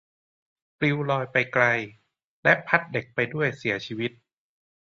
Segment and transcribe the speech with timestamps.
[0.79, 1.63] ปลิวลอยไปไกล
[2.43, 4.11] และพัดเด็กไปด้วยเสียชีวิต